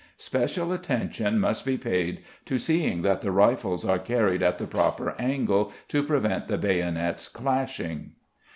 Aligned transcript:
Special 0.17 0.71
attention 0.73 1.37
must 1.39 1.63
be 1.63 1.77
paid 1.77 2.23
to 2.45 2.57
seeing 2.57 3.03
that 3.03 3.21
the 3.21 3.29
rifles 3.29 3.85
are 3.85 3.99
carried 3.99 4.41
at 4.41 4.57
the 4.57 4.65
proper 4.65 5.13
angle 5.19 5.71
to 5.89 6.01
prevent 6.01 6.47
the 6.47 6.57
bayonets 6.57 7.27
clashing. 7.29 8.13